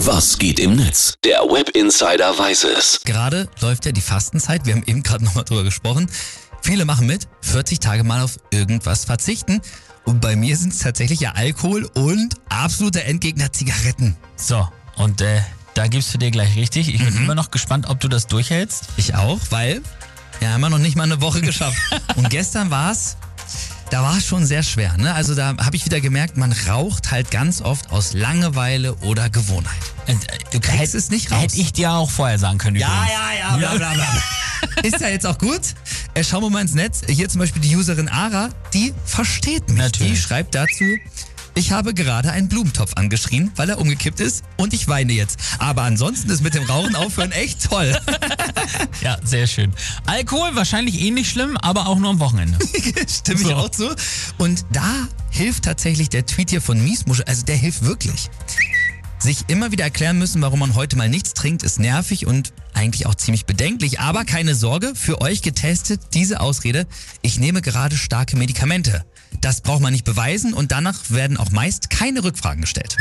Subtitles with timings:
[0.00, 1.14] Was geht im Netz?
[1.24, 3.00] Der Web Insider weiß es.
[3.04, 6.08] Gerade läuft ja die Fastenzeit, wir haben eben gerade nochmal drüber gesprochen.
[6.62, 9.60] Viele machen mit, 40 Tage mal auf irgendwas verzichten.
[10.04, 14.16] Und bei mir sind es tatsächlich ja Alkohol und absoluter Endgegner Zigaretten.
[14.36, 15.40] So, und äh,
[15.74, 16.92] da gibst du dir gleich richtig.
[16.94, 17.22] Ich bin Mhm.
[17.24, 18.84] immer noch gespannt, ob du das durchhältst.
[18.96, 19.82] Ich auch, weil
[20.40, 21.78] ja, haben wir noch nicht mal eine Woche geschafft.
[22.16, 23.16] und gestern war es,
[23.90, 24.96] da war es schon sehr schwer.
[24.96, 25.14] Ne?
[25.14, 29.74] Also da habe ich wieder gemerkt, man raucht halt ganz oft aus Langeweile oder Gewohnheit.
[30.08, 31.42] Und, äh, Du kriegst es nicht raus.
[31.42, 32.76] Hätte ich dir auch vorher sagen können.
[32.76, 32.94] übrigens.
[33.40, 34.22] ja, bla, bla, bla.
[34.82, 35.60] Ist ja jetzt auch gut.
[36.14, 37.02] Äh, schauen wir mal ins Netz.
[37.08, 39.78] Hier zum Beispiel die Userin Ara, die versteht mich.
[39.78, 40.12] Natürlich.
[40.14, 40.84] Die schreibt dazu,
[41.56, 45.38] ich habe gerade einen Blumentopf angeschrien, weil er umgekippt ist und ich weine jetzt.
[45.58, 47.98] Aber ansonsten ist mit dem Rauchen aufhören echt toll.
[49.00, 49.72] Ja, sehr schön.
[50.06, 52.58] Alkohol wahrscheinlich ähnlich schlimm, aber auch nur am Wochenende.
[53.08, 53.54] Stimme ich So.
[53.54, 53.94] auch zu.
[54.38, 58.28] Und da hilft tatsächlich der Tweet hier von Miesmuschel, also der hilft wirklich.
[59.26, 63.06] Sich immer wieder erklären müssen, warum man heute mal nichts trinkt, ist nervig und eigentlich
[63.06, 63.98] auch ziemlich bedenklich.
[63.98, 66.86] Aber keine Sorge, für euch getestet diese Ausrede,
[67.22, 69.04] ich nehme gerade starke Medikamente.
[69.40, 72.96] Das braucht man nicht beweisen und danach werden auch meist keine Rückfragen gestellt.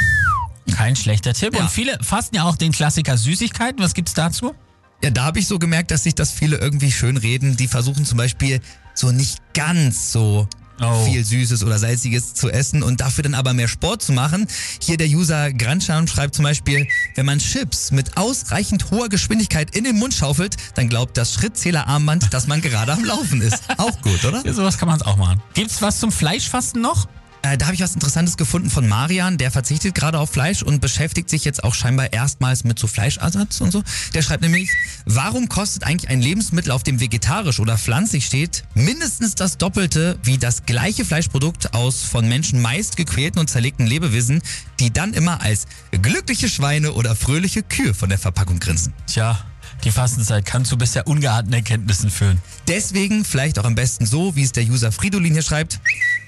[0.76, 1.54] Kein schlechter Tipp.
[1.54, 1.62] Ja.
[1.62, 3.80] Und viele fassen ja auch den Klassiker Süßigkeiten.
[3.80, 4.56] Was gibt's dazu?
[5.04, 7.56] Ja, da habe ich so gemerkt, dass sich das viele irgendwie schön reden.
[7.56, 8.62] Die versuchen zum Beispiel
[8.96, 10.48] so nicht ganz so
[10.82, 11.06] Oh.
[11.06, 14.48] viel Süßes oder Salziges zu essen und dafür dann aber mehr Sport zu machen.
[14.80, 19.86] Hier der User Granschan schreibt zum Beispiel, wenn man Chips mit ausreichend hoher Geschwindigkeit in
[19.86, 23.64] den Mund schaufelt, dann glaubt das Schrittzählerarmband, dass man gerade am Laufen ist.
[23.78, 24.46] Auch gut, oder?
[24.46, 25.42] Ja, sowas kann man auch machen.
[25.54, 27.08] Gibt's was zum Fleischfasten noch?
[27.46, 30.82] Äh, da habe ich was Interessantes gefunden von Marian, der verzichtet gerade auf Fleisch und
[30.82, 33.84] beschäftigt sich jetzt auch scheinbar erstmals mit so Fleischersatz und so.
[34.16, 34.72] Der schreibt nämlich,
[35.06, 40.40] warum kostet eigentlich ein Lebensmittel, auf dem vegetarisch oder pflanzlich steht, mindestens das Doppelte wie
[40.40, 44.42] das gleiche Fleischprodukt aus von Menschen meist gequälten und zerlegten Lebewesen,
[44.80, 45.68] die dann immer als
[46.02, 48.92] glückliche Schweine oder fröhliche Kühe von der Verpackung grinsen.
[49.06, 49.38] Tja,
[49.84, 52.40] die Fastenzeit kann zu bisher ungeahnten Erkenntnissen führen.
[52.68, 55.80] Deswegen vielleicht auch am besten so, wie es der User Fridolin hier schreibt.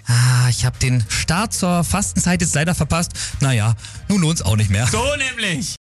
[0.08, 3.12] Ah, ich habe den Start zur Fastenzeit jetzt leider verpasst.
[3.42, 3.76] Naja,
[4.08, 4.88] nun lohnt's auch nicht mehr.
[4.88, 5.76] So nämlich.